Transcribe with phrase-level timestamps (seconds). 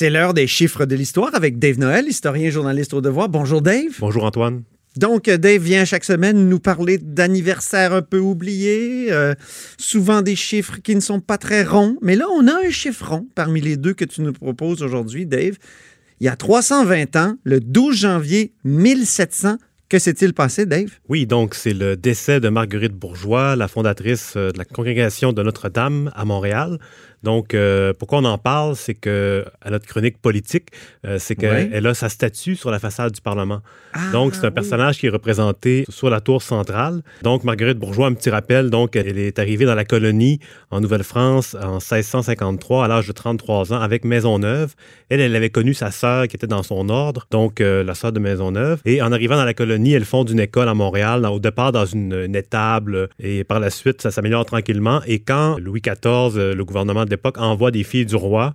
[0.00, 3.28] C'est l'heure des chiffres de l'histoire avec Dave Noël, historien et journaliste au devoir.
[3.28, 3.90] Bonjour Dave.
[3.98, 4.62] Bonjour Antoine.
[4.96, 9.34] Donc, Dave vient chaque semaine nous parler d'anniversaires un peu oubliés, euh,
[9.76, 11.96] souvent des chiffres qui ne sont pas très ronds.
[12.00, 15.26] Mais là, on a un chiffre rond parmi les deux que tu nous proposes aujourd'hui,
[15.26, 15.56] Dave.
[16.20, 19.56] Il y a 320 ans, le 12 janvier 1700,
[19.88, 20.90] que s'est-il passé, Dave?
[21.08, 25.42] Oui, donc c'est le décès de Marguerite Bourgeois, la fondatrice euh, de la congrégation de
[25.42, 26.78] Notre-Dame à Montréal.
[27.22, 30.68] Donc, euh, pourquoi on en parle, c'est que à notre chronique politique,
[31.04, 33.60] euh, c'est qu'elle a sa statue sur la façade du Parlement.
[33.92, 37.02] Ah, donc, c'est un personnage qui est représenté sur la tour centrale.
[37.22, 40.38] Donc, Marguerite Bourgeois, un petit rappel, donc, elle est arrivée dans la colonie
[40.70, 44.74] en Nouvelle-France en 1653 à l'âge de 33 ans avec Maisonneuve.
[45.08, 48.12] Elle, elle avait connu sa sœur qui était dans son ordre, donc euh, la sœur
[48.12, 48.80] de Maisonneuve.
[48.84, 51.86] Et en arrivant dans la colonie, elle fonde une école à Montréal, au départ dans
[51.86, 55.00] une, une étable, et par la suite, ça s'améliore tranquillement.
[55.06, 58.54] Et quand Louis XIV, le gouvernement d'époque envoie des filles du roi.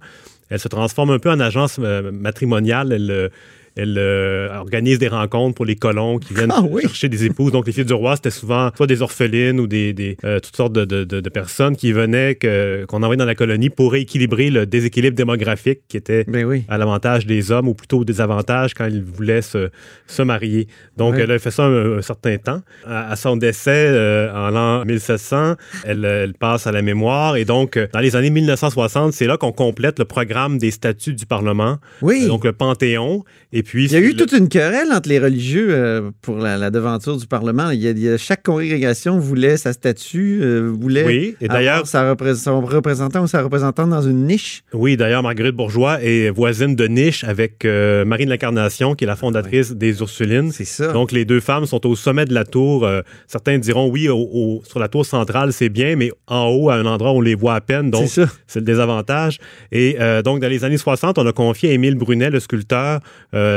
[0.50, 2.92] Elle se transforme un peu en agence euh, matrimoniale.
[2.92, 3.30] Euh,
[3.76, 6.82] elle euh, organise des rencontres pour les colons qui viennent Ah oui.
[6.84, 7.52] chercher des épouses.
[7.52, 10.56] Donc, les filles du roi, c'était souvent soit des orphelines ou des, des, euh, toutes
[10.56, 13.94] sortes de, de- de- de personnes qui venaient, que- qu'on envoyait dans la colonie pour
[13.94, 16.64] rééquilibrer le déséquilibre démographique qui était Ben oui.
[16.68, 19.70] à l'avantage des hommes ou plutôt au désavantage quand ils voulaient se,
[20.08, 20.68] se marier.
[20.98, 22.62] Donc, elle a fait ça un, un certain temps.
[22.86, 27.38] À, à son décès euh, en l'an 1700, elle, elle passe à la mémoire.
[27.38, 31.26] Et donc, dans les années 1960, c'est là qu'on complète le programme des statuts du
[31.26, 31.78] Parlement.
[32.04, 32.28] Oui.
[32.28, 33.24] Donc, le Panthéon.
[33.56, 36.38] Et puis, il y a eu le- toute une querelle entre les religieux euh, pour
[36.38, 37.70] la, la devanture du Parlement.
[37.72, 41.48] Il y a, il y a- chaque congrégation voulait sa statue, euh, voulait Oui, et
[41.48, 44.64] d'ailleurs- sa repré- son représentant ou sa représentante dans une niche.
[44.74, 49.08] Oui, d'ailleurs, Marguerite Bourgeois est voisine de niche avec euh, Marie de l'Incarnation, qui est
[49.08, 50.52] la fondatrice des Ursulines.
[50.52, 50.92] C'est ça.
[50.92, 52.86] Donc, les deux femmes sont au sommet de la tour.
[52.86, 56.70] Euh, certains diront, oui, au- au- sur la tour centrale, c'est bien, mais en haut,
[56.70, 57.92] à un endroit où on les voit à peine.
[57.92, 58.32] Donc, C'est ça.
[58.48, 59.40] c'est le désavantage.
[59.72, 63.00] Et donc, dans les années 60, on a confié à Émile Brunet, le sculpteur,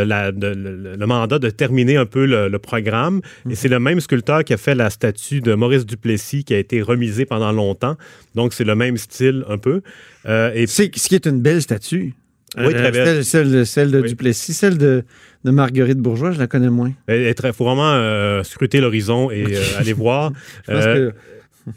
[0.05, 3.21] la- de- le, le mandat de terminer un peu le, le programme.
[3.45, 3.53] Mhm.
[3.53, 6.59] Et c'est le même sculpteur qui a fait la statue de Maurice Duplessis, qui a
[6.59, 7.97] été remisée pendant longtemps.
[8.35, 9.81] Donc, c'est le même style un peu.
[10.29, 12.15] Euh, et C'est ce qui est une belle statue.
[12.59, 13.23] Oui, très belle.
[13.23, 14.09] Celle, celle de, celle de Oui.
[14.09, 15.05] Duplessis, celle de,
[15.45, 16.93] de Marguerite Bourgeois, je la connais moins.
[17.09, 20.33] Il faut vraiment euh, scruter l'horizon et euh, aller voir.
[20.69, 21.17] Je pense Euh, que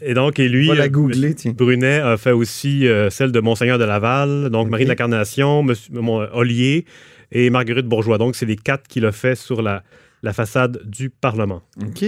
[0.00, 1.34] et donc, et lui, euh, googler.
[1.54, 5.92] Brunet a fait aussi euh, celle de Monseigneur de Laval, donc Marie de l'Incarnation, Monsieur
[5.94, 6.84] mon, Ollier
[7.32, 8.18] et Marguerite Bourgeois.
[8.18, 9.82] Donc, c'est les quatre qu'il a fait sur la,
[10.22, 11.62] la façade du Parlement.
[11.80, 12.04] OK.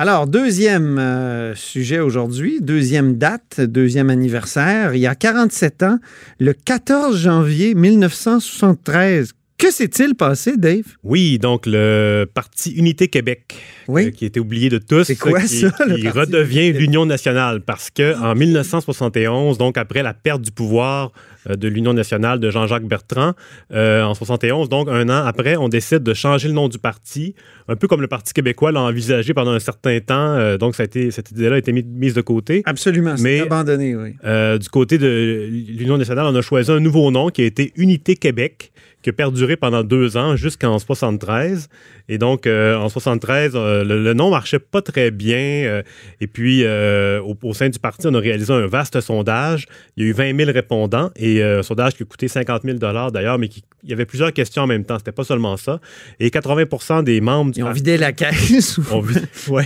[0.00, 4.94] Alors, deuxième euh, sujet aujourd'hui, deuxième date, deuxième anniversaire.
[4.94, 5.98] Il y a 47 ans,
[6.38, 9.34] le 14 janvier 1973.
[9.60, 10.84] Que s'est-il passé, Dave?
[11.02, 13.56] Oui, donc le Parti Unité Québec,
[13.88, 14.06] Oui.
[14.06, 17.60] euh, qui était oublié de tous, C'est quoi qui, ça, le qui redevient l'Union nationale
[17.60, 21.12] parce que en 1971, donc après la perte du pouvoir
[21.46, 23.34] euh, de l'Union nationale de Jean-Jacques Bertrand,
[23.72, 27.34] euh, en 71, donc un an après, on décide de changer le nom du parti,
[27.68, 30.14] un peu comme le Parti québécois l'a envisagé pendant un certain temps.
[30.38, 32.62] euh, donc ça a été, cette idée-là a été mis- mise de côté.
[32.64, 34.14] Absolument, c'est Mais- abandonné, oui.
[34.24, 37.72] Euh, du côté de l'Union nationale, on a choisi un nouveau nom qui a été
[37.76, 38.72] Unité Québec,
[39.02, 41.68] qui a perduré pendant deux ans jusqu'en 73.
[42.08, 45.38] Et donc, euh, en 73, euh, le, le nom marchait pas très bien.
[45.38, 45.82] euh,
[46.20, 49.66] et puis, au, au sein du parti, on a réalisé un vaste sondage.
[49.96, 52.78] Il y a eu 20 000 répondants et un sondage qui a coûté 50 000
[52.78, 54.98] d'ailleurs, mais qui- il y avait plusieurs questions en même temps.
[54.98, 55.80] C'était pas seulement ça.
[56.18, 58.76] Et 80% des membres du Ils ont parti vidé la caisse.
[58.76, 59.16] ou- on vit-
[59.48, 59.64] ouais.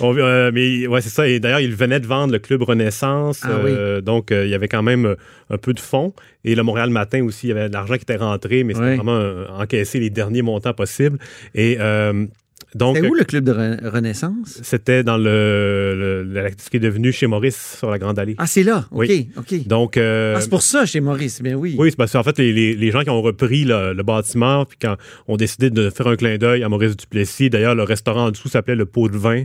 [0.00, 0.14] On
[0.52, 1.28] mais ouais, c'est ça.
[1.28, 3.42] Et d'ailleurs, il venait de vendre le club Renaissance.
[3.44, 5.16] Ah Donc, il y avait quand même
[5.50, 6.14] un peu de fonds.
[6.44, 8.96] Et le Montréal Matin aussi, il y avait de l'argent qui était rentré, mais c'était
[8.96, 11.18] vraiment euh, encaisser les derniers montants possibles.
[11.54, 12.26] Et euh,
[12.74, 14.60] donc, C'est où le club de Re- Renaissance?
[14.62, 18.34] c'était dans le, le- le- ce qui est devenu chez Maurice sur la Grande Allée.
[18.38, 18.86] Ah, c'est là?
[18.92, 19.28] OK, Oui.
[19.36, 19.66] OK.
[19.66, 21.42] Donc, euh, Ah, c'est pour ça, chez Maurice.
[21.42, 21.74] Bien oui.
[21.78, 24.64] oui, c'est parce qu'en fait, les, les- les gens qui ont repris le, le bâtiment,
[24.64, 24.96] puis quand
[25.28, 28.48] ont décidé de faire un clin d'œil à Maurice Duplessis, d'ailleurs, le restaurant en dessous
[28.48, 29.42] s'appelait le Pot de vin,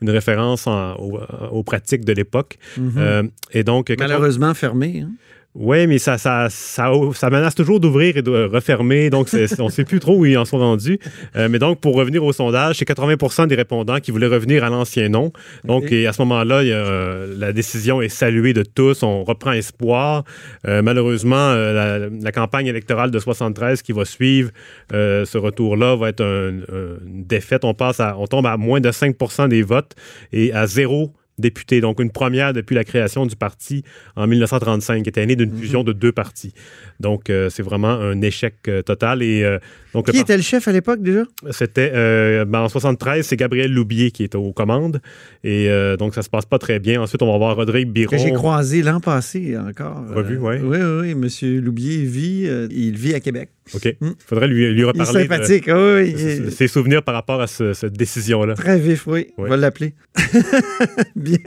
[0.00, 1.20] une référence en- aux,
[1.50, 2.56] aux pratiques de l'époque.
[2.78, 2.92] Mhm.
[2.96, 5.00] Euh, et donc, Malheureusement fermé.
[5.04, 5.10] hein?
[5.56, 9.68] Oui, mais ça, ça, ça, ça menace toujours d'ouvrir et de refermer, donc on ne
[9.70, 11.00] sait plus trop où ils en sont rendus.
[11.34, 14.68] Euh, mais donc, pour revenir au sondage, c'est 80% des répondants qui voulaient revenir à
[14.68, 15.32] l'ancien nom.
[15.64, 20.22] Donc, et à ce moment-là, euh, la décision est saluée de tous, on reprend espoir.
[20.68, 24.50] Euh, malheureusement, euh, la, la campagne électorale de 73 qui va suivre
[24.92, 27.64] euh, ce retour-là va être un- un- une défaite.
[27.64, 29.96] On, passe à, on tombe à moins de 5% des votes
[30.32, 31.80] et à zéro député.
[31.80, 33.82] Donc, une première depuis la création du parti
[34.16, 35.38] en 1935, qui était né Mhm.
[35.46, 36.52] d'une fusion de deux partis.
[37.00, 39.22] Donc, euh, c'est vraiment un échec euh, total.
[39.22, 39.58] Et euh,
[39.94, 41.22] donc, Qui était le chef à l'époque déjà?
[41.50, 41.90] c'était
[42.44, 45.00] ben, en 73, c'est Gabriel Loubier qui est aux commandes.
[45.42, 47.00] Et donc, ça se passe pas très bien.
[47.02, 48.10] Ensuite, on va voir Rodrigue Biron.
[48.10, 50.04] Que j'ai croisé l'an passé encore.
[50.14, 50.60] Revu, ouais.
[50.62, 51.28] Oui, oui, oui.
[51.50, 51.60] M.
[51.64, 53.50] Loubier vit, il vit à Québec.
[53.74, 53.96] OK.
[54.00, 54.10] Mm.
[54.26, 56.08] faudrait lui, lui Il est reparler de- sympathique, oui.
[56.10, 58.54] il de est ses souvenirs par rapport à ce- cette décision-là.
[58.54, 59.28] Très vif, oui.
[59.38, 59.94] On va l'appeler.
[61.16, 61.38] Bien.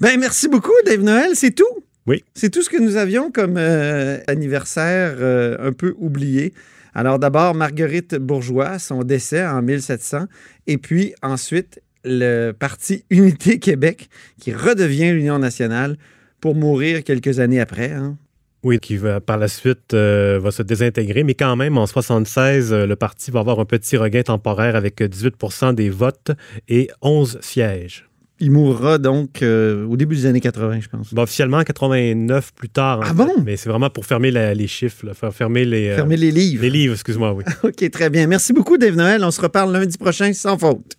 [0.00, 1.30] Ben, merci beaucoup, Dave Noël.
[1.34, 1.64] C'est tout?
[2.06, 2.22] Oui.
[2.34, 6.52] C'est tout ce que nous avions comme euh, anniversaire euh, un peu oublié.
[6.94, 10.26] Alors, d'abord, Marguerite Bourgeois, son décès en 1700.
[10.66, 14.08] Et puis, ensuite, le Parti Unité Québec,
[14.40, 15.96] qui redevient l'Union nationale
[16.40, 17.90] pour mourir quelques années après.
[17.92, 18.16] hein.
[18.64, 22.72] Oui, qui va, par la suite euh, va se désintégrer, mais quand même, en 76,
[22.72, 26.30] euh, le parti va avoir un petit regain temporaire avec 18% des votes
[26.68, 28.08] et 11 sièges.
[28.40, 31.12] Il mourra donc euh, au début des années 80, je pense.
[31.16, 33.00] Officiellement, 89 plus tard.
[33.02, 33.30] Ah fait, bon?
[33.44, 36.62] Mais c'est vraiment pour fermer la- les chiffres, là, fermer les, euh, Fermez les livres.
[36.62, 37.44] les livres, excuse-moi, oui.
[37.62, 38.26] OK, très bien.
[38.26, 39.22] Merci beaucoup, Dave Noël.
[39.24, 40.96] On se reparle lundi prochain sans faute.